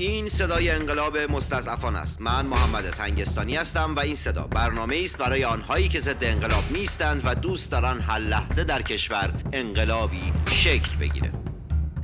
این 0.00 0.28
صدای 0.28 0.70
انقلاب 0.70 1.18
مستضعفان 1.18 1.96
است. 1.96 2.20
من 2.20 2.46
محمد 2.46 2.90
تنگستانی 2.90 3.56
هستم 3.56 3.94
و 3.96 4.00
این 4.00 4.14
صدا 4.14 4.42
برنامه 4.42 5.00
است 5.04 5.18
برای 5.18 5.44
آنهایی 5.44 5.88
که 5.88 6.00
ضد 6.00 6.24
انقلاب 6.24 6.64
نیستند 6.70 7.22
و 7.24 7.34
دوست 7.34 7.70
دارن 7.70 8.00
هر 8.00 8.18
لحظه 8.18 8.64
در 8.64 8.82
کشور 8.82 9.32
انقلابی 9.52 10.32
شکل 10.50 10.96
بگیره. 11.00 11.32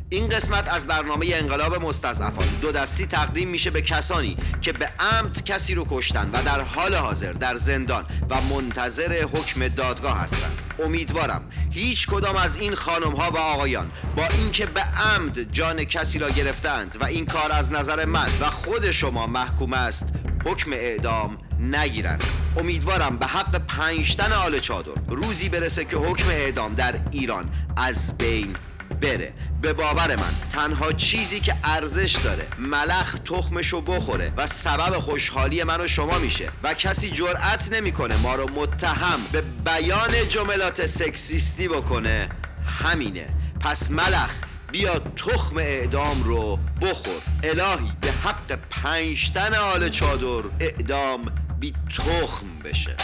این 0.08 0.28
قسمت 0.28 0.68
از 0.68 0.86
برنامه 0.86 1.26
انقلاب 1.32 1.74
مستضعفان. 1.82 2.48
دو 2.62 2.72
دستی 2.72 3.06
تقدیم 3.06 3.48
میشه 3.48 3.70
به 3.70 3.82
کسانی 3.82 4.36
که 4.60 4.72
به 4.72 4.88
عمد 4.98 5.44
کسی 5.44 5.74
رو 5.74 5.86
کشتن 5.90 6.30
و 6.32 6.42
در 6.42 6.60
حال 6.60 6.94
حاضر 6.94 7.32
در 7.32 7.56
زندان 7.56 8.06
و 8.30 8.40
منتظر 8.40 9.22
حکم 9.22 9.68
دادگاه 9.68 10.18
هستند. 10.18 10.65
امیدوارم 10.84 11.42
هیچ 11.70 12.06
کدام 12.06 12.36
از 12.36 12.56
این 12.56 12.74
خانم 12.74 13.12
ها 13.12 13.30
و 13.30 13.36
آقایان 13.36 13.90
با 14.16 14.26
اینکه 14.26 14.66
به 14.66 14.80
عمد 14.80 15.52
جان 15.52 15.84
کسی 15.84 16.18
را 16.18 16.28
گرفتند 16.28 16.96
و 17.00 17.04
این 17.04 17.26
کار 17.26 17.52
از 17.52 17.72
نظر 17.72 18.04
من 18.04 18.28
و 18.40 18.50
خود 18.50 18.90
شما 18.90 19.26
محکوم 19.26 19.72
است 19.72 20.08
حکم 20.44 20.72
اعدام 20.72 21.38
نگیرند. 21.60 22.24
امیدوارم 22.56 23.16
به 23.16 23.26
حق 23.26 23.56
پنجتن 23.66 24.32
آل 24.32 24.58
چادر 24.58 24.92
روزی 25.08 25.48
برسه 25.48 25.84
که 25.84 25.96
حکم 25.96 26.28
اعدام 26.28 26.74
در 26.74 26.94
ایران 27.10 27.50
از 27.76 28.18
بین 28.18 28.54
بره. 29.00 29.32
به 29.62 29.72
باور 29.72 30.16
من. 30.16 30.34
تنها 30.52 30.92
چیزی 30.92 31.40
که 31.40 31.54
ارزش 31.64 32.16
داره 32.24 32.46
ملخ 32.58 33.16
تخمشو 33.24 33.80
بخوره 33.80 34.32
و 34.36 34.46
سبب 34.46 34.98
خوشحالی 34.98 35.62
من 35.64 35.80
و 35.80 35.86
شما 35.86 36.18
میشه 36.18 36.48
و 36.62 36.74
کسی 36.74 37.10
جرأت 37.10 37.72
نمی‌کنه 37.72 38.16
ما 38.16 38.34
رو 38.34 38.50
متهم 38.50 39.18
به 39.32 39.42
بیان 39.64 40.28
جملات 40.28 40.86
سکسیستی 40.86 41.68
بکنه 41.68 42.28
همینه. 42.66 43.28
پس 43.60 43.90
ملخ 43.90 44.30
بیا 44.72 44.98
تخم 44.98 45.56
اعدام 45.56 46.22
رو 46.22 46.58
بخور. 46.82 47.22
الهی 47.42 47.92
به 48.00 48.12
حق 48.12 48.58
پنجتن 48.70 49.54
آل 49.54 49.88
چادر 49.88 50.48
اعدام 50.60 51.22
بی 51.60 51.74
تخم 51.96 52.46
بشه. 52.64 52.96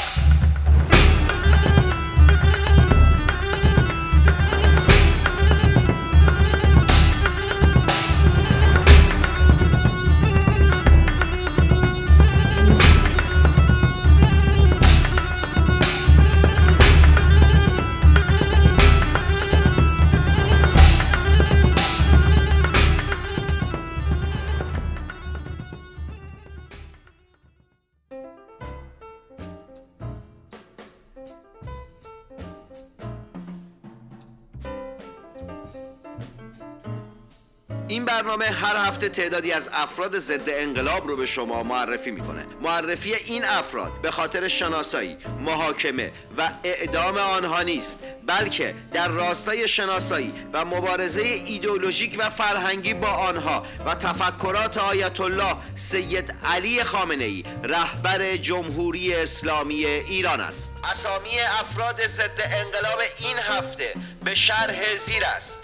برنامه 38.13 38.45
هر 38.45 38.77
هفته 38.77 39.09
تعدادی 39.09 39.53
از 39.53 39.69
افراد 39.73 40.19
ضد 40.19 40.49
انقلاب 40.49 41.09
رو 41.09 41.17
به 41.17 41.27
شما 41.27 41.63
معرفی 41.63 42.11
می‌کنه. 42.11 42.47
معرفی 42.61 43.15
این 43.15 43.45
افراد 43.45 44.01
به 44.03 44.11
خاطر 44.11 44.49
شناسایی 44.49 45.17
محاکمه 45.41 46.13
و 46.39 46.49
اعدام 46.65 47.19
آنها 47.19 47.63
نیست 47.63 47.99
بلکه 48.27 48.75
در 48.93 49.09
راستای 49.09 49.69
شناسایی 49.69 50.35
و 50.53 50.65
مبارزه 50.65 51.21
ایدئولوژیک 51.21 52.15
و 52.19 52.31
فرهنگی 52.31 52.95
با 52.95 53.09
آنها 53.09 53.67
و 53.87 53.95
تفکرات 53.95 54.77
آیت 54.77 55.21
الله 55.21 55.57
سید 55.77 56.35
علی 56.45 56.85
خامنه 56.85 57.25
ای 57.25 57.45
رهبر 57.65 58.37
جمهوری 58.37 59.15
اسلامی 59.15 59.87
ایران 59.87 60.41
است. 60.41 60.75
اسامی 60.85 61.41
افراد 61.41 62.07
ضد 62.07 62.41
انقلاب 62.45 62.99
این 63.19 63.39
هفته 63.39 63.95
به 64.25 64.35
شرح 64.35 64.97
زیر 65.07 65.25
است. 65.25 65.59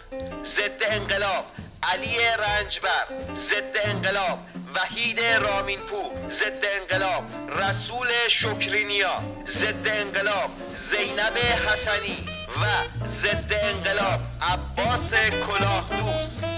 ضد 0.44 0.82
انقلاب 0.82 1.44
علی 1.82 2.18
رنجبر 2.18 3.06
ضد 3.34 3.76
انقلاب 3.84 4.38
وحید 4.74 5.20
رامینپور 5.20 6.30
ضد 6.30 6.64
انقلاب 6.80 7.24
رسول 7.60 8.08
شکرینیا 8.28 9.18
ضد 9.46 9.88
انقلاب 9.88 10.50
زینب 10.90 11.38
حسنی 11.38 12.28
و 12.60 12.64
ضد 13.06 13.52
انقلاب 13.52 14.20
عباس 14.40 15.14
کلاهدوز 15.14 16.57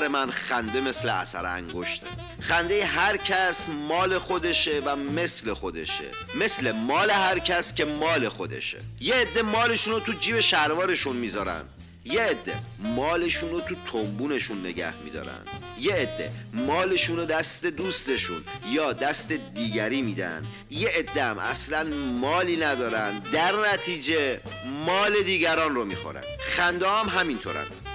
باور 0.00 0.08
من 0.08 0.30
خنده 0.30 0.80
مثل 0.80 1.08
اثر 1.08 1.46
انگشته 1.46 2.06
خنده 2.40 2.84
هر 2.86 3.16
کس 3.16 3.68
مال 3.68 4.18
خودشه 4.18 4.82
و 4.84 4.96
مثل 4.96 5.52
خودشه. 5.52 6.04
مثل 6.34 6.72
مال 6.72 7.10
هر 7.10 7.38
کس 7.38 7.74
که 7.74 7.84
مال 7.84 8.28
خودشه. 8.28 8.78
یه 9.00 9.14
عده 9.14 9.42
مالشون 9.42 9.94
رو 9.94 10.00
تو 10.00 10.12
جیب 10.12 10.40
شلوارشون 10.40 11.16
می‌ذارن. 11.16 11.62
یه 12.04 12.22
عده 12.22 12.54
مالشون 12.78 13.50
رو 13.50 13.60
تو 13.60 13.74
تنبونشون 13.92 14.66
نگه 14.66 14.94
میدارن. 15.04 15.42
یه 15.78 15.94
عده 15.94 16.30
مالشون 16.52 17.16
رو 17.16 17.24
دست 17.24 17.66
دوستشون 17.66 18.44
یا 18.70 18.92
دست 18.92 19.32
دیگری 19.32 20.02
میدن. 20.02 20.46
یه 20.70 20.88
عده 20.88 21.24
هم 21.24 21.38
اصلا 21.38 21.84
مالی 22.20 22.56
ندارن. 22.56 23.18
در 23.18 23.72
نتیجه 23.72 24.40
مال 24.86 25.22
دیگران 25.22 25.74
رو 25.74 25.84
می‌خورن. 25.84 26.24
خنده 26.40 26.88
هم 26.88 27.08
همینطورند 27.08 27.89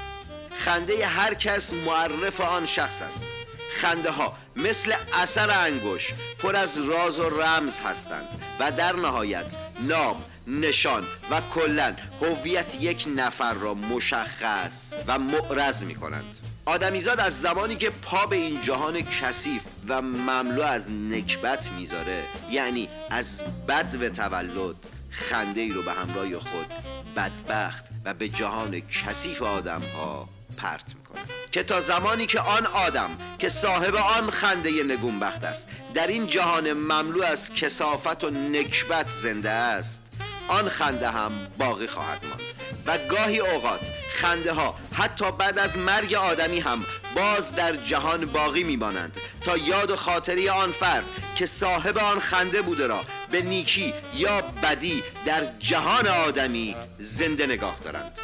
خنده 0.66 1.08
هر 1.08 1.34
کس 1.34 1.74
معرف 1.74 2.42
آن 2.42 2.66
شخص 2.66 3.02
است. 3.02 3.26
خنده 3.74 4.12
ها 4.12 4.38
مثل 4.56 4.94
اثر 5.14 5.50
انگوش 5.60 6.14
پر 6.40 6.56
از 6.56 6.78
راز 6.78 7.20
و 7.20 7.30
رمز 7.30 7.80
هستند 7.80 8.28
و 8.60 8.72
در 8.72 8.96
نهایت 8.96 9.56
نام 9.82 10.24
نشان 10.48 11.08
و 11.32 11.42
کلا 11.42 11.96
هویت 12.22 12.76
یک 12.82 13.06
نفر 13.16 13.54
را 13.54 13.74
مشخص 13.74 14.94
و 15.08 15.20
معرض 15.20 15.84
می 15.84 15.96
کنند 15.96 16.38
آدمیزاد 16.66 17.20
از 17.20 17.42
زمانی 17.42 17.76
که 17.76 17.90
پا 17.90 18.26
به 18.26 18.36
این 18.36 18.62
جهان 18.62 19.02
کثیف 19.02 19.62
و 19.88 20.02
مملو 20.02 20.62
از 20.62 20.92
نکبت 20.92 21.72
می‌ذاره 21.72 22.24
یعنی 22.50 22.90
از 23.10 23.44
بد 23.68 23.98
و 24.02 24.10
تولد 24.10 24.76
خنده 25.10 25.62
ای 25.62 25.72
رو 25.72 25.84
به 25.84 25.94
همراه 25.94 26.40
خود 26.40 26.74
بدبخت 27.16 27.86
و 28.06 28.14
به 28.14 28.30
جهان 28.30 28.80
کثیف 28.80 29.42
آدم 29.42 29.82
ها 29.82 30.35
پرت 30.58 30.96
می‌کنه. 30.96 31.22
که 31.52 31.64
تا 31.64 31.82
زمانی 31.82 32.26
که 32.26 32.40
آن 32.40 32.66
آدم 32.66 33.18
که 33.40 33.50
صاحب 33.50 33.96
آن 33.96 34.30
خنده 34.30 34.84
نگونبخت 34.84 35.44
است 35.44 35.70
در 35.94 36.08
این 36.08 36.28
جهان 36.28 36.74
مملو 36.74 37.24
از 37.24 37.54
کسافت 37.54 38.24
و 38.24 38.30
نکبت 38.30 39.10
زنده 39.10 39.50
است 39.50 40.02
آن 40.48 40.70
خنده 40.70 41.10
هم 41.10 41.48
باقی 41.58 41.88
خواهد 41.88 42.26
ماند. 42.26 42.42
و 42.86 42.98
گاهی 42.98 43.40
اوقات 43.40 43.92
خنده 44.12 44.54
ها 44.54 44.76
حتی 44.94 45.32
بعد 45.32 45.60
از 45.60 45.78
مرگ 45.78 46.14
آدمی 46.14 46.60
هم 46.60 46.86
باز 47.16 47.56
در 47.56 47.76
جهان 47.76 48.26
باقی 48.26 48.64
میمانند. 48.64 49.18
تا 49.42 49.58
یاد 49.58 49.92
و 49.92 49.96
خاطری 49.96 50.50
آن 50.50 50.72
فرد 50.72 51.06
که 51.36 51.46
صاحب 51.46 51.98
آن 51.98 52.20
خنده 52.20 52.62
بوده 52.62 52.88
را 52.88 53.06
به 53.32 53.42
نیکی 53.42 53.94
یا 54.14 54.42
بدی 54.42 55.04
در 55.26 55.46
جهان 55.60 56.08
آدمی 56.08 56.76
زنده 56.98 57.46
نگاه 57.46 57.76
دارند. 57.84 58.20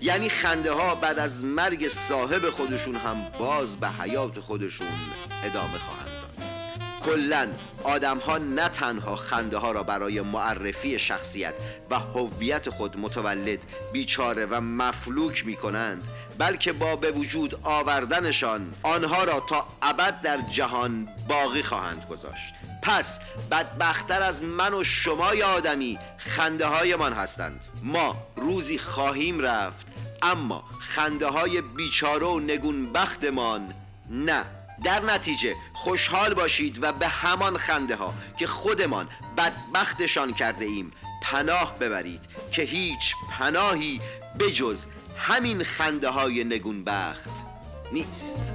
یعنی 0.00 0.28
خنده 0.28 0.72
ها 0.72 0.94
بعد 0.94 1.18
از 1.18 1.44
مرگ 1.44 1.88
صاحب 1.88 2.50
خودشون 2.50 2.96
هم 2.96 3.26
باز 3.38 3.76
به 3.76 3.88
حیات 3.88 4.40
خودشون 4.40 4.86
ادامه 5.44 5.78
خواهند 5.78 6.06
داد. 6.06 6.30
کلا 7.00 7.48
آدم 7.84 8.18
ها 8.18 8.38
نه 8.38 8.68
تنها 8.68 9.16
خنده 9.16 9.58
ها 9.58 9.72
را 9.72 9.82
برای 9.82 10.20
معرفی 10.20 10.98
شخصیت 10.98 11.54
و 11.90 11.98
هویت 11.98 12.70
خود 12.70 12.98
متولد 12.98 13.58
بیچاره 13.92 14.46
و 14.46 14.60
مفلوک 14.60 15.46
می 15.46 15.56
کنند 15.56 16.04
بلکه 16.38 16.72
با 16.72 16.96
به 16.96 17.10
وجود 17.10 17.58
آوردنشان 17.62 18.74
آنها 18.82 19.24
را 19.24 19.40
تا 19.40 19.68
ابد 19.82 20.20
در 20.20 20.38
جهان 20.50 21.08
باقی 21.28 21.62
خواهند 21.62 22.06
گذاشت. 22.10 22.54
پس 22.82 23.20
بدبختتر 23.50 24.22
از 24.22 24.42
من 24.42 24.74
و 24.74 24.84
شما 24.84 25.32
آدمی 25.44 25.98
خنده 26.18 26.66
های 26.66 26.96
من 26.96 27.12
هستند. 27.12 27.64
ما 27.82 28.16
روزی 28.36 28.78
خواهیم 28.78 29.40
رفت 29.40 29.86
اما 30.22 30.64
خنده 30.80 31.26
های 31.26 31.60
بیچاره 31.60 32.26
و 32.26 32.40
بختمان 32.92 33.74
نه. 34.10 34.44
در 34.84 35.00
نتیجه 35.00 35.56
خوشحال 35.72 36.34
باشید 36.34 36.82
و 36.82 36.92
به 36.92 37.08
همان 37.08 37.58
خنده 37.58 37.96
ها 37.96 38.14
که 38.38 38.46
خودمان 38.46 39.08
بدبختشان 39.36 40.34
کرده 40.34 40.64
ایم 40.64 40.92
پناه 41.22 41.78
ببرید 41.78 42.20
که 42.52 42.62
هیچ 42.62 43.14
پناهی 43.30 44.00
بجز 44.38 44.86
همین 45.16 45.64
خنده 45.64 46.08
های 46.08 46.44
نگون 46.44 46.84
بخت 46.84 47.30
نیست. 47.92 48.52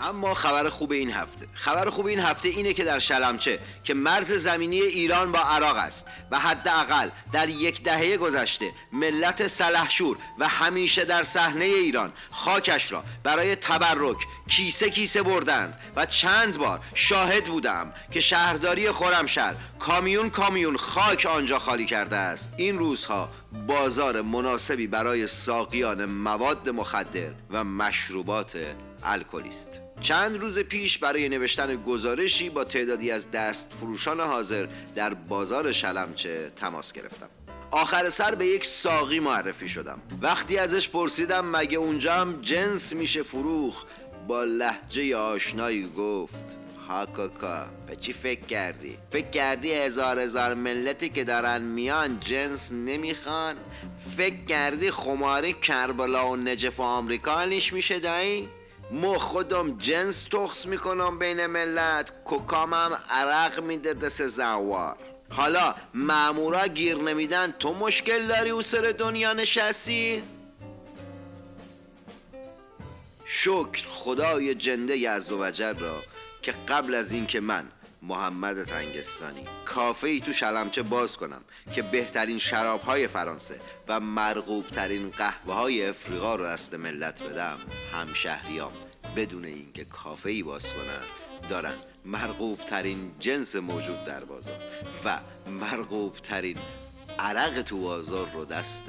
اما 0.00 0.34
خبر 0.34 0.68
خوب 0.68 0.92
این 0.92 1.10
هفته. 1.10 1.46
خبر 1.54 1.90
خوب 1.90 2.06
این 2.06 2.20
هفته 2.20 2.48
اینه 2.48 2.72
که 2.72 2.84
در 2.84 2.98
شلمچه 2.98 3.58
که 3.84 3.94
مرز 3.94 4.32
زمینی 4.32 4.80
ایران 4.80 5.32
با 5.32 5.38
عراق 5.38 5.76
است 5.76 6.06
و 6.30 6.38
حداقل 6.38 7.08
در 7.32 7.48
یک 7.48 7.82
دهه 7.82 8.16
گذشته 8.16 8.72
ملت 8.92 9.46
سلحشور 9.46 10.16
و 10.38 10.48
همیشه 10.48 11.04
در 11.04 11.22
صحنه 11.22 11.64
ایران 11.64 12.12
خاکش 12.30 12.92
را 12.92 13.04
برای 13.22 13.56
تبرک 13.56 14.16
کیسه 14.48 14.90
کیسه 14.90 15.22
بردند 15.22 15.78
و 15.96 16.06
چند 16.06 16.58
بار 16.58 16.80
شاهد 16.94 17.44
بودم 17.44 17.92
که 18.12 18.20
شهرداری 18.20 18.92
خرمشهر 18.92 19.54
کامیون 19.78 20.30
کامیون 20.30 20.76
خاک 20.76 21.26
آنجا 21.26 21.58
خالی 21.58 21.86
کرده 21.86 22.16
است. 22.16 22.54
این 22.56 22.78
روزها 22.78 23.28
بازار 23.66 24.22
مناسبی 24.22 24.86
برای 24.86 25.26
ساقیان 25.26 26.04
مواد 26.04 26.68
مخدر 26.68 27.30
و 27.50 27.64
مشروبات 27.64 28.56
الکلی 29.02 29.48
است 29.48 29.80
چند 30.00 30.40
روز 30.40 30.58
پیش 30.58 30.98
برای 30.98 31.28
نوشتن 31.28 31.76
گزارشی 31.76 32.50
با 32.50 32.64
تعدادی 32.64 33.10
از 33.10 33.30
دست 33.30 33.72
فروشان 33.80 34.20
حاضر 34.20 34.66
در 34.94 35.14
بازار 35.14 35.72
شلمچه 35.72 36.52
تماس 36.56 36.92
گرفتم 36.92 37.28
آخر 37.70 38.08
سر 38.08 38.34
به 38.34 38.46
یک 38.46 38.66
ساقی 38.66 39.20
معرفی 39.20 39.68
شدم 39.68 39.98
وقتی 40.22 40.58
ازش 40.58 40.88
پرسیدم 40.88 41.56
مگه 41.56 41.78
اونجا 41.78 42.14
هم 42.14 42.40
جنس 42.42 42.92
میشه 42.92 43.22
فروخ 43.22 43.84
با 44.28 44.44
لحجه 44.44 45.16
آشنایی 45.16 45.88
گفت 45.98 46.56
هاکاکا 46.88 47.66
به 47.86 47.96
چی 47.96 48.12
فکر 48.12 48.40
کردی؟ 48.40 48.98
فکر 49.12 49.30
کردی 49.30 49.72
هزار 49.72 50.18
هزار 50.18 50.54
ملتی 50.54 51.08
که 51.08 51.24
دارن 51.24 51.62
میان 51.62 52.20
جنس 52.20 52.72
نمی‌خوان؟ 52.72 53.56
فکر 54.16 54.44
کردی 54.48 54.90
خماری 54.90 55.52
کربلا 55.52 56.30
و 56.30 56.36
نجف 56.36 56.80
و 56.80 56.82
آمریکا 56.82 57.44
نیش 57.44 57.72
میشه 57.72 57.98
دایی؟ 57.98 58.48
مو 58.90 59.18
خودم 59.18 59.78
جنس 59.78 60.24
تخص 60.24 60.66
می‌کنم 60.66 61.18
بین 61.18 61.46
ملت 61.46 62.12
کوکام 62.24 62.74
هم 62.74 62.98
عرق 63.10 63.60
میده 63.60 63.94
دست 63.94 64.26
زوار 64.26 64.96
حالا 65.30 65.74
مامورا 65.94 66.66
گیر 66.66 66.96
نمیدن 66.96 67.54
تو 67.58 67.74
مشکل 67.74 68.26
داری 68.26 68.50
او 68.50 68.62
سر 68.62 68.94
دنیا 68.98 69.32
نشستی؟ 69.32 70.22
شکر 73.24 73.88
خدای 73.90 74.54
جنده 74.54 75.10
عزوجل 75.10 75.78
را 75.78 75.96
که 76.42 76.54
قبل 76.68 76.94
از 76.94 77.12
اینکه 77.12 77.40
من 77.40 77.68
محمد 78.02 78.64
تنگستانی 78.64 79.44
کافه 79.64 80.06
ای 80.06 80.20
تو 80.20 80.32
شلمچه 80.32 80.82
باز 80.82 81.16
کنم 81.16 81.40
که 81.72 81.82
بهترین 81.82 82.38
شراب 82.38 82.80
های 82.80 83.08
فرانسه 83.08 83.60
و 83.88 84.00
مرغوب 84.00 84.66
ترین 84.66 85.10
قهوه 85.10 85.54
های 85.54 85.86
افریقا 85.86 86.34
رو 86.34 86.44
دست 86.44 86.74
ملت 86.74 87.22
بدم. 87.22 87.58
همشهریام 87.92 88.72
بدون 89.16 89.44
اینکه 89.44 89.84
کافه 89.84 90.30
ای 90.30 90.42
باز 90.42 90.72
کنن 90.72 91.00
دارن 91.48 91.74
مرغوب 92.04 92.58
ترین 92.58 93.12
جنس 93.18 93.56
موجود 93.56 94.04
در 94.04 94.24
بازار 94.24 94.58
و 95.04 95.18
مرغوب 95.50 96.16
ترین 96.16 96.56
عرق 97.18 97.62
تو 97.62 97.80
بازار 97.80 98.30
رو 98.34 98.44
دست 98.44 98.84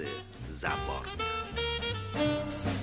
زبار 0.50 1.06
این 2.16 2.81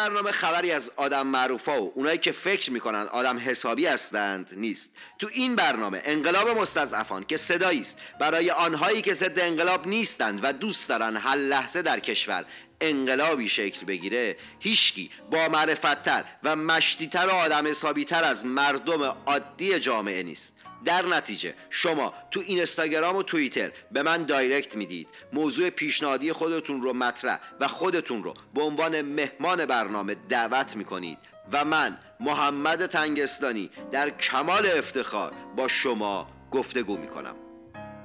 برنامه 0.00 0.32
خبری 0.32 0.72
از 0.72 0.90
آدم 0.96 1.26
معروفا 1.26 1.82
و 1.82 1.92
اونایی 1.94 2.18
که 2.18 2.32
فکر 2.32 2.72
می‌کنن 2.72 3.02
آدم 3.02 3.38
حسابی 3.38 3.86
هستند 3.86 4.50
نیست. 4.56 4.90
تو 5.18 5.28
این 5.32 5.56
برنامه 5.56 6.02
انقلاب 6.04 6.48
مستضعفان 6.48 7.24
که 7.24 7.36
صدایی 7.36 7.80
است 7.80 7.98
برای 8.20 8.50
آنهایی 8.50 9.02
که 9.02 9.14
ضد 9.14 9.38
انقلاب 9.38 9.86
نیستند 9.86 10.40
و 10.42 10.52
دوست 10.52 10.88
دارن 10.88 11.16
هر 11.16 11.36
لحظه 11.36 11.82
در 11.82 12.00
کشور 12.00 12.44
انقلابی 12.80 13.48
شکل 13.48 13.86
بگیره 13.86 14.36
هیچکی 14.60 15.10
با 15.30 15.48
معرفتتر 15.48 16.24
و 16.42 16.56
مشتیتر 16.56 17.26
و 17.26 17.30
آدم 17.30 17.66
حسابیتر 17.66 18.24
از 18.24 18.46
مردم 18.46 19.02
عادی 19.26 19.80
جامعه 19.80 20.22
نیست. 20.22 20.59
در 20.84 21.06
نتیجه 21.06 21.54
شما 21.70 22.14
تو 22.30 22.40
اینستاگرام 22.40 23.16
و 23.16 23.22
توییتر 23.22 23.72
به 23.92 24.02
من 24.02 24.24
دایرکت 24.24 24.76
می‌دید. 24.76 25.08
موضوع 25.32 25.70
پیشنهادی 25.70 26.32
خودتون 26.32 26.82
رو 26.82 26.92
مطرح 26.92 27.40
و 27.60 27.68
خودتون 27.68 28.24
رو 28.24 28.34
به 28.54 28.62
عنوان 28.62 29.02
مهمان 29.02 29.66
برنامه 29.66 30.16
دعوت 30.28 30.76
می‌کنید. 30.76 31.18
و 31.52 31.64
من 31.64 31.98
محمد 32.20 32.86
تنگستانی 32.86 33.70
در 33.90 34.10
کمال 34.10 34.66
افتخار 34.66 35.32
با 35.56 35.68
شما 35.68 36.30
گفتگو 36.50 36.96
می‌کنم. 36.96 37.49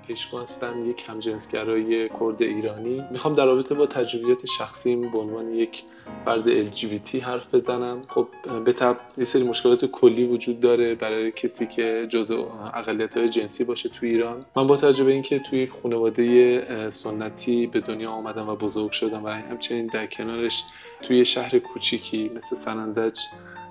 پیشگو 0.08 0.38
هستم 0.38 0.90
یک 0.90 1.04
همجنسگرای 1.08 2.10
کرد 2.10 2.44
ایرانی. 2.44 3.04
می‌خوام 3.12 3.36
در 3.36 3.46
رابطه 3.46 3.76
با 3.76 3.86
تجربیات 3.86 4.46
شخصیم 4.58 5.12
به 5.12 5.18
عنوان 5.18 5.54
یک 5.54 5.84
فرد 6.26 6.66
LGBT 6.66 7.16
حرف 7.16 7.56
بزنم. 7.56 8.02
خب 8.08 8.28
به 8.66 8.74
طب 8.74 8.98
یه 9.18 9.24
سری 9.24 9.44
مشکلات 9.44 9.86
کلی 9.86 10.28
وجود 10.28 10.60
داره 10.60 10.96
برای 10.96 11.32
کسی 11.32 11.68
که 11.68 12.08
جزء 12.10 12.44
اقلیت 12.74 13.18
های 13.18 13.30
جنسی 13.30 13.64
باشه 13.64 13.90
تو 13.90 14.06
ایران. 14.06 14.46
من 14.56 14.68
با 14.68 14.78
تجربه 14.78 15.12
اینکه 15.12 15.40
توی 15.40 15.60
یک 15.60 15.70
خانواده 15.70 16.90
سنتی 16.90 17.68
به 17.68 17.80
دنیا 17.80 18.12
آمدم 18.12 18.50
و 18.50 18.56
بزرگ 18.56 18.92
شدم 18.92 19.24
و 19.24 19.28
همچنین 19.28 19.88
در 19.88 20.06
کنارش 20.06 20.64
توی 21.08 21.26
شهر 21.26 21.60
کوچیکی 21.60 22.32
مثل 22.36 22.56
سنندج 22.56 23.20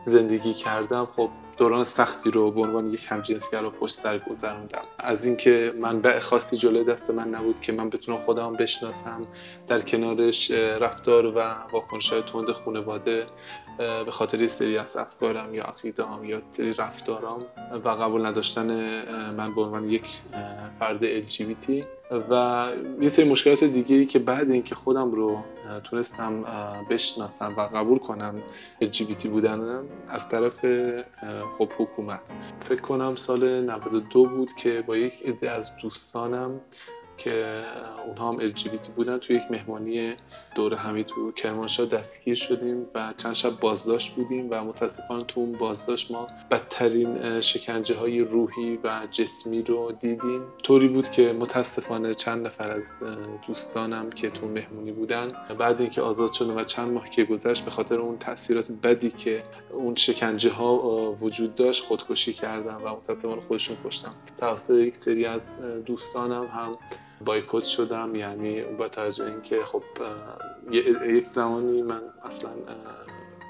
زندگی 0.04 0.54
کردم. 0.54 1.04
خب 1.04 1.30
دوران 1.56 1.84
سختی 1.84 2.30
رو 2.30 2.50
به 2.50 2.60
عنوان 2.60 2.92
یک 2.92 3.06
همجنسگر 3.08 3.62
پشت 3.68 3.94
سر 3.94 4.18
گذروندم. 4.18 4.82
از 4.98 5.24
اینکه 5.24 5.74
منبع 5.80 6.18
خاصی 6.18 6.56
جلوی 6.56 6.84
دست 6.84 7.10
من 7.10 7.28
نبود 7.28 7.60
که 7.60 7.72
من 7.72 7.90
بتونم 7.90 8.20
خودم 8.20 8.52
بشناسم 8.52 9.26
در 9.68 9.80
کنارش 9.80 10.50
رفتار 10.50 11.26
و 11.26 11.54
واکنش 11.72 12.12
های 12.12 12.22
تند 12.22 12.52
خانواده 12.52 13.26
به 13.78 14.10
خاطر 14.10 14.46
سری 14.46 14.78
از 14.78 14.96
افکارم 14.96 15.54
یا 15.54 15.62
عقیدهام 15.62 16.24
یا 16.24 16.40
سری 16.40 16.74
رفتارام 16.74 17.44
و 17.84 17.88
قبول 17.88 18.26
نداشتن 18.26 18.66
من 19.32 19.54
به 19.54 19.60
عنوان 19.60 19.90
یک 19.90 20.06
فرد 20.80 21.22
LGBT 21.22 21.84
و 22.30 22.66
یه 23.00 23.08
سری 23.08 23.28
مشکلات 23.28 23.64
دیگه 23.64 23.96
ای 23.96 24.06
که 24.06 24.18
بعد 24.18 24.50
اینکه 24.50 24.74
خودم 24.74 25.10
رو 25.10 25.38
تونستم 25.84 26.44
بشناسم 26.90 27.54
و 27.56 27.60
قبول 27.60 27.98
کنم 27.98 28.42
LGBT 28.82 29.26
بودنم 29.26 29.84
از 30.08 30.28
طرف 30.28 30.66
خب 31.58 31.68
حکومت. 31.78 32.32
فکر 32.60 32.80
کنم 32.80 33.14
سال 33.16 33.64
92 33.70 34.24
بود 34.24 34.52
که 34.52 34.84
با 34.86 34.96
یک 34.96 35.22
عده 35.24 35.50
از 35.50 35.70
دوستانم 35.82 36.60
که 37.16 37.64
اونها 38.06 38.32
هم 38.32 38.48
LGBT 38.48 38.88
بودن. 38.96 39.18
توی 39.18 39.36
یک 39.36 39.42
مهمانی 39.50 40.14
دور 40.54 40.74
همی 40.74 41.04
تو 41.04 41.32
کرمانشاه 41.32 41.86
دستگیر 41.86 42.34
شدیم 42.34 42.86
و 42.94 43.14
چند 43.16 43.32
شب 43.32 43.60
بازداشت 43.60 44.14
بودیم 44.14 44.48
و 44.50 44.64
متاسفانه 44.64 45.24
تو 45.24 45.40
اون 45.40 45.52
بازداشت 45.52 46.10
ما 46.10 46.26
بدترین 46.50 47.40
شکنجه 47.40 47.94
های 47.94 48.20
روحی 48.20 48.78
و 48.84 49.06
جسمی 49.10 49.62
رو 49.62 49.92
دیدیم. 49.92 50.42
طوری 50.62 50.88
بود 50.88 51.08
که 51.08 51.32
متاسفانه 51.32 52.14
چند 52.14 52.46
نفر 52.46 52.70
از 52.70 52.98
دوستانم 53.46 54.10
که 54.10 54.30
تو 54.30 54.48
مهمونی 54.48 54.92
بودن 54.92 55.32
بعد 55.58 55.80
اینکه 55.80 56.00
آزاد 56.00 56.32
شدن 56.32 56.54
و 56.54 56.64
چند 56.64 56.92
ماه 56.92 57.10
که 57.10 57.24
گذشت 57.24 57.64
به 57.64 57.70
خاطر 57.70 57.98
اون 58.00 58.18
تاثیرات 58.18 58.70
بدی 58.82 59.10
که 59.10 59.42
اون 59.70 59.94
شکنجه 59.94 60.50
ها 60.50 61.12
وجود 61.12 61.54
داشت 61.54 61.84
خودکشی 61.84 62.32
کردن 62.32 62.74
و 62.74 62.96
متاسفانه 62.96 63.40
خودشون 63.40 63.76
کشتن. 63.84 64.10
توسط 64.36 64.74
یک 64.74 64.96
سری 64.96 65.26
از 65.26 65.60
دوستانم 65.86 66.46
هم 66.46 66.78
بایکوت 67.24 67.64
شدم 67.64 68.14
یعنی 68.14 68.62
با 68.62 68.88
توجه 68.88 69.24
اینکه 69.24 69.64
خب 69.64 69.82
یک 71.06 71.26
زمانی 71.26 71.82
من 71.82 72.02
اصلا 72.24 72.50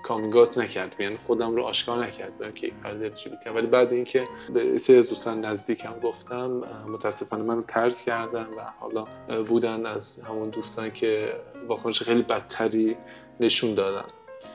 کامینگات 0.04 0.58
نکردم 0.58 1.02
یعنی 1.02 1.16
خودم 1.16 1.56
رو 1.56 1.62
آشکار 1.62 2.04
نکردم 2.04 2.52
که 2.52 2.66
یک 2.66 2.74
فرد 2.82 3.16
LGBT 3.16 3.46
ولی 3.46 3.66
بعد 3.66 3.92
اینکه 3.92 4.24
به 4.54 4.78
سری 4.78 4.96
از 4.96 5.08
دوستان 5.08 5.44
نزدیکم 5.44 6.00
گفتم 6.00 6.46
متاسفانه 6.88 7.42
منو 7.42 7.62
طرز 7.62 8.00
کردن 8.00 8.46
و 8.46 8.62
حالا 8.78 9.04
بودن 9.42 9.86
از 9.86 10.20
همون 10.20 10.50
دوستان 10.50 10.90
که 10.90 11.34
واکنش 11.68 12.02
خیلی 12.02 12.22
بدتری 12.22 12.96
نشون 13.40 13.74
دادن. 13.74 14.08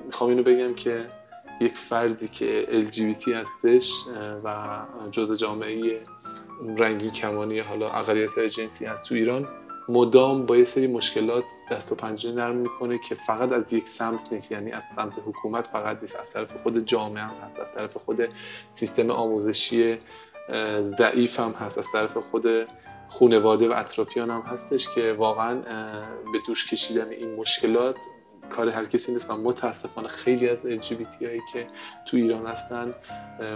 می‌خوام 0.05 0.29
اینو 0.29 0.43
بگم 0.43 0.73
که 0.73 1.05
یک 1.61 1.77
فردی 1.77 2.27
که 2.27 2.67
LGBT 2.69 3.27
هستش 3.27 3.93
و 4.43 4.79
جزء 5.11 5.35
جامعه 5.35 6.01
رنگی 6.77 7.11
کمانی 7.11 7.59
حالا 7.59 7.89
اقلیت 7.89 8.39
جنسی 8.39 8.85
از 8.85 9.03
تو 9.03 9.15
ایران 9.15 9.49
مدام 9.89 10.45
با 10.45 10.57
یه 10.57 10.63
سری 10.63 10.87
مشکلات 10.87 11.43
دست 11.71 11.91
و 11.91 11.95
پنجه 11.95 12.31
نرم 12.31 12.55
می‌کنه 12.55 12.99
که 13.09 13.15
فقط 13.15 13.51
از 13.51 13.73
یک 13.73 13.87
سمت 13.87 14.33
نیست. 14.33 14.51
یعنی 14.51 14.71
از 14.71 14.83
سمت 14.95 15.19
حکومت 15.25 15.67
فقط 15.67 16.01
نیست 16.01 16.15
از 16.19 16.33
طرف 16.33 16.61
خود 16.63 16.77
جامعه 16.77 17.23
هم 17.23 17.35
هست 17.45 17.59
از 17.59 17.73
طرف 17.73 17.97
خود 17.97 18.27
سیستم 18.73 19.09
آموزشی 19.09 19.97
ضعیف 20.81 21.39
هم 21.39 21.51
هست 21.51 21.77
از 21.77 21.85
طرف 21.93 22.17
خود 22.17 22.47
خونواده 23.07 23.69
و 23.69 23.71
اطرافیان 23.71 24.29
هم 24.29 24.41
هستش 24.41 24.89
که 24.95 25.13
واقعا 25.13 25.55
به 26.31 26.39
دوش 26.47 26.67
کشیدن 26.71 27.09
این 27.09 27.35
مشکلات 27.35 27.97
کار 28.49 28.69
هر 28.69 28.85
کسی 28.85 29.11
نیست 29.13 29.29
و 29.29 29.37
متاسفانه 29.37 30.07
خیلی 30.07 30.49
از 30.49 30.65
LGBT 30.65 31.23
هایی 31.23 31.41
که 31.53 31.67
تو 32.05 32.17
ایران 32.17 32.47
هستن 32.47 32.93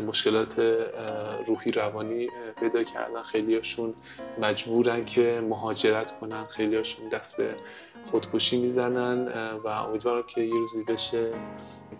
مشکلات 0.08 0.60
روحی 1.48 1.72
روانی 1.72 2.28
پیدا 2.60 2.84
کردن. 2.84 3.22
خیلی 3.24 3.56
هاشون 3.56 3.94
مجبورن 4.42 5.06
که 5.06 5.44
مهاجرت 5.50 6.20
کنن. 6.20 6.46
خیلی 6.46 6.76
هاشون 6.76 7.10
دست 7.10 7.38
به 7.38 7.56
خودکشی 8.06 8.62
می‌زنن 8.62 9.28
و 9.64 9.68
امیدوارم 9.68 10.24
که 10.28 10.42
یه 10.42 10.54
روزی 10.54 10.84
بشه 10.84 11.32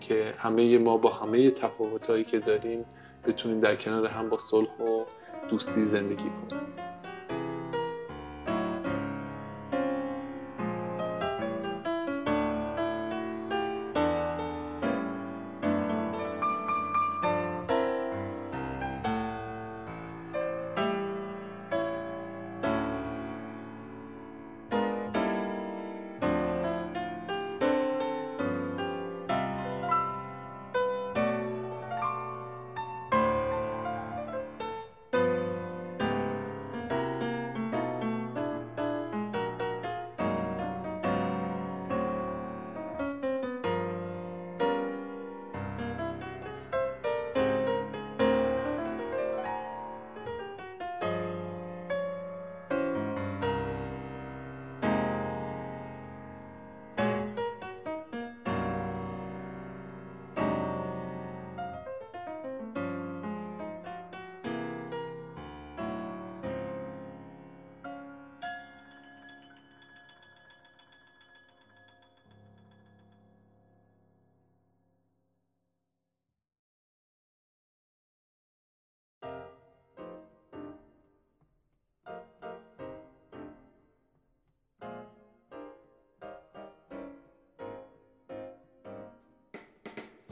که 0.00 0.34
همه 0.38 0.78
ما 0.78 0.96
با 0.96 1.10
همه 1.10 1.50
تفاوتهایی 1.50 2.24
که 2.24 2.38
داریم 2.38 2.84
بتونیم 3.26 3.60
در 3.60 3.76
کنار 3.76 4.06
هم 4.06 4.28
با 4.28 4.38
صلح 4.38 4.78
و 4.80 5.04
دوستی 5.50 5.84
زندگی 5.84 6.30
کنیم. 6.50 6.83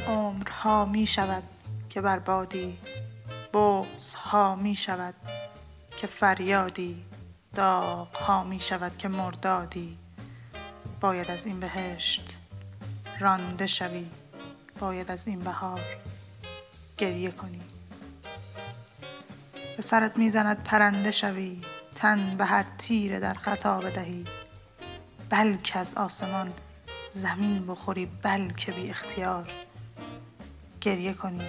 عمرها 0.08 0.84
می 0.84 1.06
شود 1.06 1.42
که 1.90 2.00
بر 2.00 2.18
بادی 2.18 2.78
ها 4.16 4.56
می 4.56 4.76
شود 4.76 5.14
که 5.96 6.06
فریادی 6.06 7.04
ها 8.14 8.44
می 8.44 8.60
شود 8.60 8.96
که 8.96 9.08
مردادی. 9.08 9.98
باید 11.00 11.30
از 11.30 11.46
این 11.46 11.60
بهشت 11.60 12.38
رانده 13.20 13.66
شوی 13.66 14.06
باید 14.80 15.10
از 15.10 15.26
این 15.26 15.38
بهار 15.38 15.80
گریه 16.98 17.30
کنی. 17.30 17.60
به 19.76 19.82
سرت 19.82 20.16
می‌زند 20.16 20.62
پرنده 20.62 21.10
شوی 21.10 21.62
تن 21.96 22.36
به 22.36 22.44
هر 22.44 22.64
تیره 22.78 23.20
در 23.20 23.34
خطا 23.34 23.80
بدهی. 23.80 24.24
بلکه 25.30 25.78
از 25.78 25.94
آسمان 25.94 26.52
زمین 27.12 27.66
بخوری 27.66 28.06
بلکه 28.06 28.72
بی 28.72 28.90
اختیار. 28.90 29.50
گریه 30.82 31.14
کنی. 31.14 31.48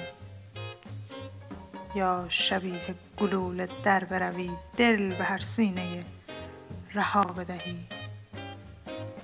یا 1.95 2.25
شبیه 2.29 2.95
گلول 3.17 3.67
در 3.83 4.03
بروی 4.03 4.51
دل 4.77 5.15
به 5.15 5.23
هر 5.23 5.39
سینه 5.39 6.05
رها 6.93 7.23
بدهی. 7.23 7.79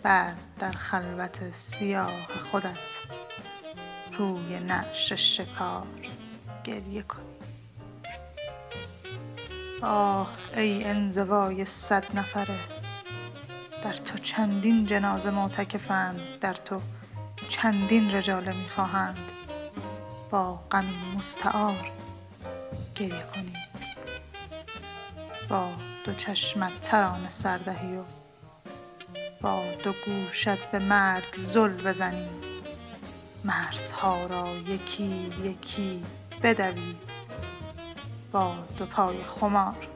بعد 0.03 0.37
در 0.59 0.71
خلوت 0.71 1.53
سیاه 1.53 2.27
خودت 2.51 2.97
روی 4.17 4.59
نعش 4.59 5.13
شکار 5.13 5.87
گریه 6.63 7.01
کنی. 7.01 7.23
آه 9.81 10.29
ای 10.57 10.83
انزوای 10.83 11.65
صد 11.65 12.17
نفره 12.17 12.59
در 13.83 13.93
تو 13.93 14.17
چندین 14.17 14.85
جنازه 14.85 15.29
معتکفند 15.29 16.19
در 16.41 16.53
تو 16.53 16.81
چندین 17.47 18.11
رجاله 18.11 18.53
می‌خواهند. 18.53 19.38
با 20.31 20.55
غمی 20.71 21.15
مستعار 21.17 21.91
گریه 22.95 23.23
کنی 23.35 23.53
با 25.49 25.69
دو 26.05 26.13
چشمت 26.13 26.81
ترانه 26.81 27.29
سردهی 27.29 27.97
و 27.97 28.03
با 29.41 29.63
دو 29.83 29.93
گوشت 30.05 30.71
به 30.71 30.79
مرگ 30.79 31.35
زل 31.35 31.81
بزنی 31.81 32.29
مرزها 33.43 34.25
را 34.25 34.57
یکی 34.57 35.33
یکی 35.43 36.03
بدوی 36.43 36.95
با 38.31 38.55
دو 38.77 38.85
پای 38.85 39.23
خمار 39.23 39.87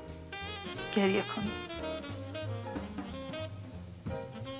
گریه 0.95 1.21
کنی 1.21 1.51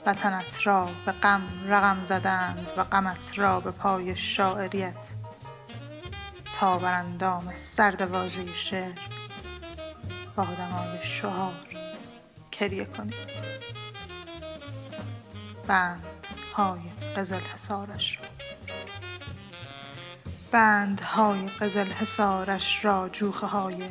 وطنت 0.06 0.68
را 0.68 0.90
به 1.06 1.12
غم 1.12 1.42
رقم 1.68 2.06
زدند 2.06 2.72
و 2.78 2.84
غمت 2.84 3.40
را 3.40 3.60
به 3.60 3.72
پای 3.72 4.16
شاعریت 4.16 5.23
بر 6.64 6.94
اندام 6.94 7.54
سرد 7.56 8.02
واژه 8.02 8.54
شعر 8.54 9.00
با 10.36 10.44
دمای 10.44 11.04
شعار 11.04 11.54
کریه 12.52 12.86
کنید 12.86 13.14
بند 15.68 16.04
های 16.56 16.80
قزل 17.18 17.40
حسارش 17.40 18.18
را. 18.18 18.26
بند 20.52 21.02
های 21.02 21.48
قزل 21.48 21.88
حسارش 21.92 22.86
را 22.86 23.10
جوخه 23.10 23.48
های 23.48 23.90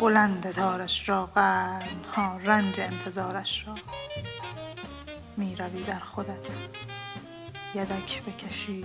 بلند 0.00 0.50
تارش 0.50 1.08
را 1.08 1.30
ها 2.14 2.36
رنج 2.36 2.80
انتظارش 2.80 3.64
را. 3.66 3.74
می 5.36 5.56
روی 5.56 5.82
در 5.82 6.00
خودت 6.00 6.50
یدک 7.74 8.22
بکشی. 8.22 8.84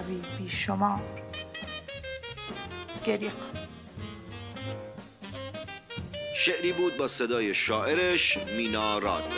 روی 0.00 0.22
بی 0.38 0.48
شمار 0.48 1.00
گریه 3.04 3.30
کن. 3.30 3.60
شعری 6.36 6.72
بود 6.72 6.96
با 6.96 7.08
صدای 7.08 7.54
شاعرش 7.54 8.38
مینا 8.56 8.98
راد. 8.98 9.32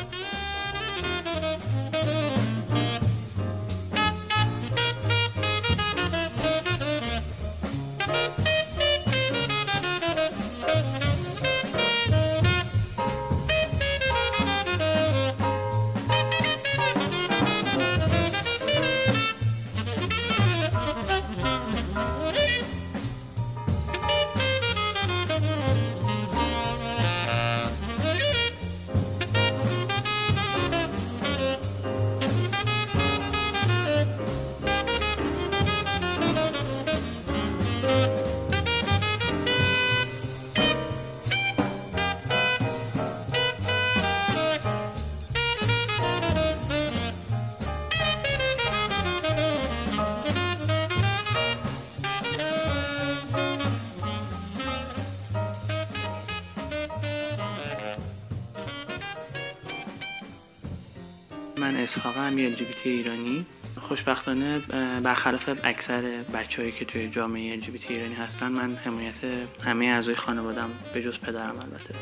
اسحاق 61.97 62.17
هم 62.17 62.37
ایرانی. 62.85 63.47
خوشبختانه 63.81 64.59
برخلاف 65.03 65.49
اکثر 65.65 66.03
بچههایی 66.35 66.73
که 66.73 66.85
توی 66.85 67.09
جامعه 67.09 67.61
LGBT 67.61 67.91
ایرانی 67.91 68.15
هستن 68.15 68.49
من 68.49 68.77
حمایت 68.77 69.15
همه 69.65 69.87
اعضای 69.87 70.15
خانوادم 70.15 70.71
به 70.95 71.03
جز 71.03 71.19
پدرم 71.19 71.57
البته 71.59 71.95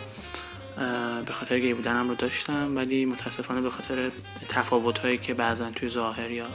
به 1.27 1.33
خاطر 1.33 1.59
گی 1.59 1.75
بودنم 1.75 2.09
رو 2.09 2.15
داشتم. 2.15 2.77
ولی 2.77 3.05
متاسفانه 3.05 3.61
به 3.61 3.71
خاطر 3.71 4.11
تفاوت 4.49 4.99
هایی 4.99 5.19
که 5.19 5.35
بعضا 5.35 5.71
توی 5.71 5.89
ظاهر 5.89 6.31
یا 6.31 6.47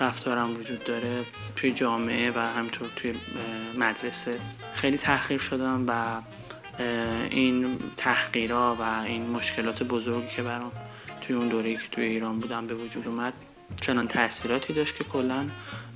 رفتارم 0.00 0.54
وجود 0.54 0.84
داره 0.84 1.24
توی 1.56 1.72
جامعه 1.72 2.30
و 2.30 2.38
همینطور 2.38 2.88
توی 2.96 3.14
مدرسه 3.78 4.38
خیلی 4.74 4.98
تحقیر 4.98 5.38
شدم 5.38 5.84
و 5.88 6.20
این 7.30 7.78
تحقیرها 7.96 8.76
و 8.80 9.02
این 9.06 9.30
مشکلات 9.30 9.82
بزرگی 9.82 10.28
که 10.36 10.42
برام 10.42 10.72
توی 11.30 11.38
اون 11.38 11.48
دوره‌ای 11.48 11.74
که 11.74 11.88
توی 11.92 12.04
ایران 12.04 12.38
بودم 12.38 12.66
به 12.66 12.74
وجود 12.74 13.08
اومد 13.08 13.32
چنان 13.80 14.08
تاثیراتی 14.08 14.72
داشت 14.72 14.96
که 14.96 15.04
کلا 15.04 15.46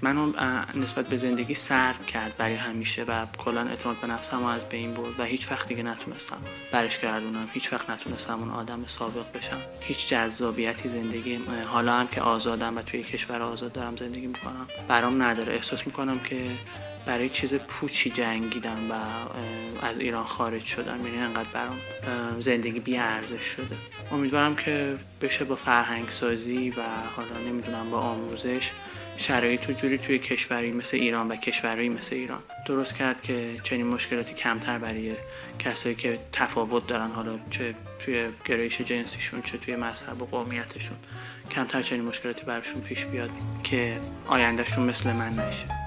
منو 0.03 0.33
نسبت 0.75 1.09
به 1.09 1.17
زندگی 1.17 1.55
سرد 1.55 2.07
کرد 2.07 2.37
برای 2.37 2.55
همیشه 2.55 3.05
و 3.05 3.27
کلا 3.39 3.61
اعتماد 3.61 3.97
به 3.97 4.07
نفسم 4.07 4.45
از 4.45 4.69
بین 4.69 4.95
برد 4.95 5.21
و 5.21 5.25
هیچ 5.25 5.51
وقت 5.53 5.69
دیگه 5.69 5.83
نتونستم 5.83 6.37
برش 6.73 6.99
گردونم 6.99 7.49
هیچ 7.53 7.73
وقت 7.73 7.91
نتونستم 7.91 8.41
اون 8.41 8.51
آدم 8.51 8.85
سابق 8.87 9.33
بشم. 9.35 9.61
هیچ 9.81 10.09
جذابیتی 10.09 10.89
زندگی 10.89 11.41
حالا 11.67 11.93
هم 11.93 12.07
که 12.07 12.21
آزادم 12.21 12.77
و 12.77 12.83
توی 12.83 13.03
کشور 13.03 13.43
آزاد 13.43 13.73
دارم 13.73 13.97
زندگی 13.97 14.27
می‌کنم 14.27 14.67
برام 14.89 15.23
نداره. 15.23 15.55
احساس 15.55 15.87
می‌کنم 15.87 16.19
که 16.19 16.51
برای 17.07 17.29
چیز 17.29 17.55
پوچی 17.55 18.11
جنگیدم 18.11 18.91
و 18.91 18.95
از 19.87 19.99
ایران 19.99 20.25
خارج 20.25 20.65
شدم. 20.65 21.07
یعنی 21.07 21.19
انقدر 21.19 21.49
برام 21.53 21.77
زندگی 22.41 22.81
بی 22.81 22.97
ارزش 22.97 23.43
شده. 23.45 23.77
امیدوارم 24.13 24.57
که 24.57 24.97
بشه 25.21 25.45
با 25.45 25.55
فرهنگ 25.55 26.09
سازی 26.09 26.71
و 26.71 26.83
حالا 27.17 27.49
نمی‌دونم 27.49 27.91
با 27.91 27.99
آموزش 28.01 28.71
شرایط 29.17 29.71
جوری 29.71 29.99
توی 29.99 30.19
کشوری 30.19 30.73
مثل 30.73 30.97
ایران 30.97 31.29
و 31.29 31.37
کشورهایی 31.37 31.89
مثل 31.89 32.17
ایران 32.17 32.43
درست 32.67 32.95
کرد 32.95 33.23
که 33.23 33.57
چنین 33.63 33.87
مشکلاتی 33.87 34.35
کمتر 34.35 34.79
برای 34.79 35.13
کسایی 35.59 35.95
که 35.95 36.19
تفاوت 36.33 36.87
دارن 36.87 37.11
حالا 37.11 37.39
چه 37.51 37.75
توی 37.99 38.29
گرایش 38.45 38.81
جنسیشون 38.81 39.43
چه 39.43 39.59
توی 39.59 39.77
مذهب 39.77 40.23
و 40.23 40.27
قومیتشون 40.27 40.97
کمتر 41.51 41.83
چنین 41.83 42.05
مشکلاتی 42.05 42.45
براشون 42.45 42.81
پیش 42.81 43.05
بیاد 43.05 43.31
که 43.65 43.97
آیندهشون 44.27 44.85
مثل 44.85 45.13
من 45.13 45.33
نشه. 45.33 45.84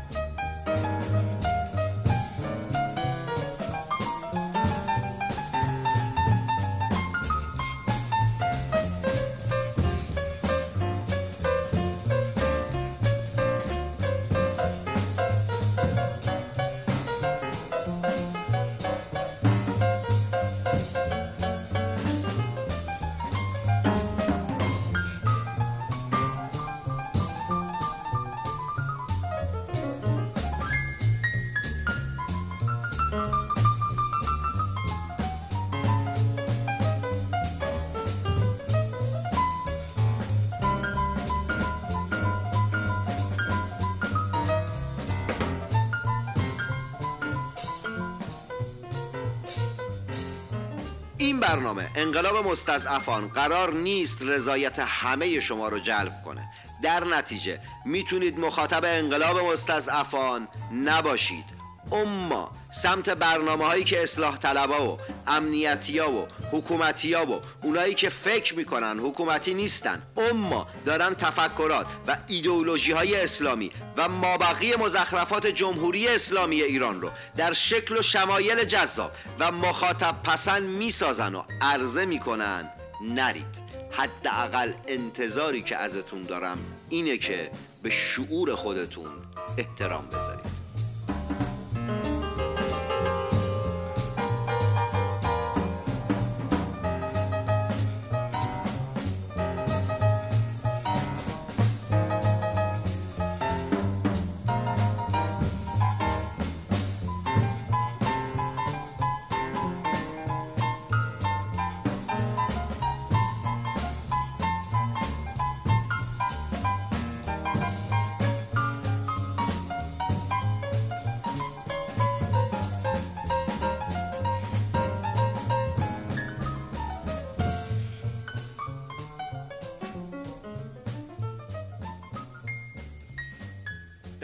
این 51.37 51.47
برنامه 51.47 51.89
انقلاب 51.95 52.47
مستضعفان 52.47 53.27
قرار 53.27 53.73
نیست 53.73 54.21
رضایت 54.21 54.79
همه 54.79 55.39
شما 55.39 55.67
رو 55.67 55.79
جلب 55.79 56.23
کنه. 56.25 56.49
در 56.81 57.03
نتیجه 57.03 57.59
می‌تونید 57.85 58.39
مخاطب 58.39 58.85
انقلاب 58.85 59.39
مستضعفان 59.39 60.47
نباشید. 60.71 61.56
اما 61.91 62.51
سمت 62.71 63.09
برنامه 63.09 63.65
هایی 63.65 63.83
که 63.83 64.03
اصلاح 64.03 64.37
طلبا 64.37 64.93
و 64.93 64.97
امنیتی 65.27 65.97
ها 65.97 66.11
و 66.11 66.27
حکومتی 66.51 67.13
ها 67.13 67.25
و 67.25 67.41
اونایی 67.63 67.93
که 67.93 68.09
فکر 68.09 68.55
می‌کنن 68.55 68.99
حکومتی 68.99 69.53
نیستن. 69.53 70.01
اما 70.17 70.67
دارن 70.85 71.13
تفکرات 71.13 71.85
و 72.07 72.17
ایدئولوژی 72.27 72.91
های 72.91 73.21
اسلامی 73.21 73.71
و 73.97 74.09
مابقی 74.09 74.75
مزخرفات 74.75 75.47
جمهوری 75.47 76.07
اسلامی 76.07 76.61
ایران 76.61 77.01
رو 77.01 77.09
در 77.37 77.53
شکل 77.53 77.97
و 77.97 78.01
شمایل 78.01 78.63
جذاب 78.63 79.11
و 79.39 79.51
مخاطب 79.51 80.15
پسند 80.23 80.63
می‌سازن 80.63 81.35
و 81.35 81.43
عرضه 81.61 82.05
می‌کنن 82.05 82.69
نرید. 83.01 83.67
حداقل 83.91 84.73
انتظاری 84.87 85.61
که 85.61 85.75
ازتون 85.75 86.21
دارم 86.21 86.57
اینه 86.89 87.17
که 87.17 87.51
به 87.83 87.89
شعور 87.89 88.55
خودتون 88.55 89.11
احترام 89.57 90.07
بذارید. 90.07 90.56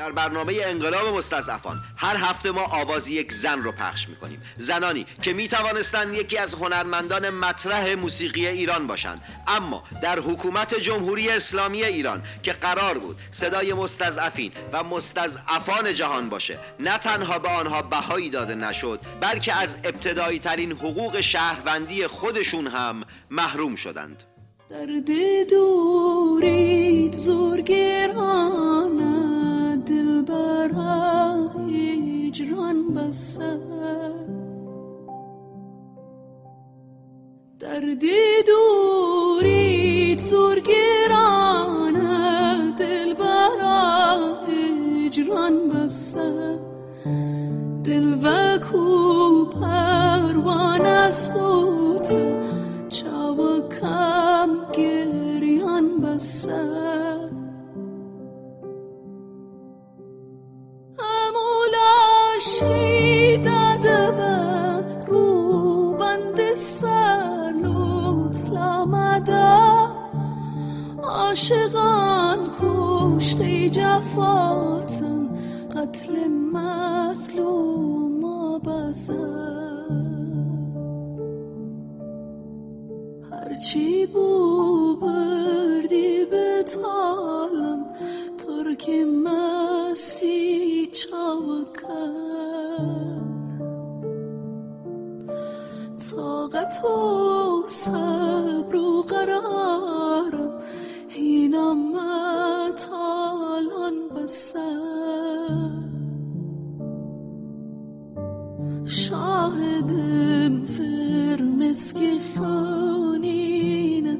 در 0.04 0.12
برنامه 0.12 0.60
انقلاب 0.63 1.18
مستضعفان 1.18 1.82
هر 1.98 2.18
هفته 2.18 2.52
ما 2.52 2.62
آواز 2.62 3.08
یک 3.08 3.34
زن 3.34 3.63
رو 3.63 3.72
پخش 3.72 4.10
می‌کنیم. 4.10 4.42
زنانی 4.58 5.06
که 5.22 5.34
می 5.34 5.48
توانستند 5.48 6.13
یکی 6.13 6.38
از 6.38 6.54
هنرمندان 6.54 7.30
مطرح 7.30 7.96
موسیقی 7.96 8.48
ایران 8.48 8.88
باشند 8.88 9.22
اما 9.48 9.84
در 10.02 10.20
حکومت 10.20 10.76
جمهوری 10.76 11.30
اسلامی 11.30 11.84
ایران 11.84 12.24
که 12.44 12.54
قرار 12.54 12.98
بود 12.98 13.18
صدای 13.32 13.74
مستضعفین 13.74 14.52
و 14.74 14.84
مستضعفان 14.84 15.96
جهان 15.96 16.30
باشه 16.30 16.60
نه 16.80 16.98
تنها 16.98 17.39
به 17.39 17.50
آنها 17.50 17.82
بهایی 17.82 18.30
داده 18.30 18.56
نشد 18.56 19.00
بلکه 19.22 19.54
از 19.54 19.76
ابتدایی 19.84 20.39
ترین 20.39 20.72
حقوق 20.72 21.22
شهروندی 21.22 22.08
خودشون 22.08 22.68
هم 22.68 23.04
محروم 23.30 23.76
شدند. 23.76 24.24
درد 24.70 25.10
دورید 25.50 27.13
زورگرانه 27.13 28.54
برا 30.26 31.50
هجران 31.68 32.94
بسه. 32.94 33.60
درد 37.60 38.04
دورید 38.48 40.20
زورگرانه 40.20 42.12
دل 42.80 43.14
برا 43.14 44.46
هجران 44.48 45.70
بسه. 45.70 46.60
دل 47.84 48.14
و 48.24 49.46
پروانه 49.46 51.12
سوت 51.12 52.18
چاوکم 52.90 54.50
گریان 54.74 56.02
بسه. 56.02 57.03
عاشقان 71.44 72.40
کشته 72.60 73.70
جفاتن 73.70 75.30
قتل 75.76 76.28
مظلوم 76.28 78.22
بسه 78.60 79.24
هرچی 83.32 84.06
بو 84.06 84.96
بردی 84.96 86.26
به 86.26 86.64
تالم 86.74 87.86
ترکی 88.38 89.04
مستی 89.04 90.88
چاوکن 90.88 92.14
طاقت 96.12 96.86
و 96.86 97.68
صبر 97.68 98.76
و 98.76 99.02
قرارم 99.02 100.03
بسر 104.24 105.70
شاهدم 108.86 110.64
فرمسکی 110.66 112.20
خانینه 112.38 114.18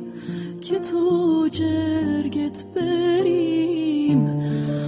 که 0.62 0.80
تو 0.80 1.48
جرگت 1.52 2.66
بریم. 2.76 4.28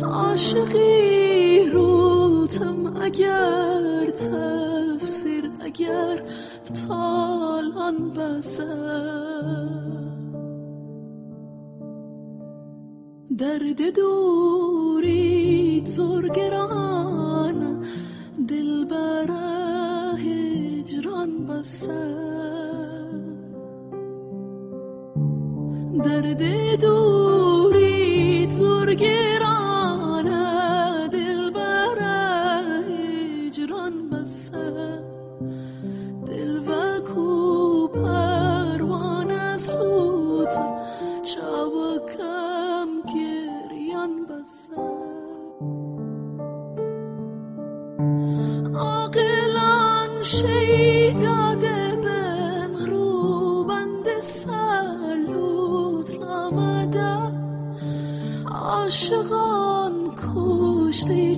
عاشقی 0.03 1.69
روتم 1.69 2.97
اگر 3.01 4.11
تفسیر 4.11 5.49
اگر 5.59 6.23
تالان 6.87 8.13
بسر 8.13 9.74
درد 13.37 13.95
دورید 13.95 15.85
زرگران 15.85 17.85
دل 18.47 18.85
برا 18.85 20.15
هجران 20.15 21.45
بسه 21.45 22.15
درد 26.03 26.41
دورید 26.81 28.49
زرگران 28.49 29.54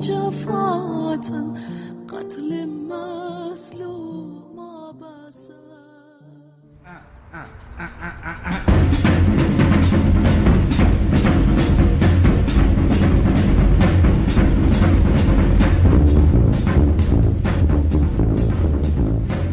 جفاتن 0.08 1.54
قتل 2.10 2.66
مظلوم 2.66 4.60
آبسه 4.60 5.54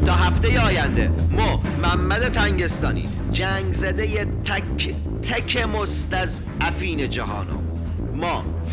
تا 0.07 0.13
هفته 0.13 0.67
آینده 0.67 1.11
ما 1.31 1.61
محمد 1.83 2.29
تنگستانی 2.29 3.09
جنگ 3.33 3.73
زده 3.73 4.25
تک 4.25 4.95
تک 5.23 5.67
مستضعفین 5.67 7.11
جهانم. 7.11 7.55
ما 7.55 7.64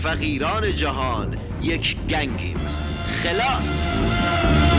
فقیران 0.02 0.76
جهان 0.76 1.36
یک 1.62 1.98
گنگیم. 2.10 2.58
خلاص. 3.24 4.71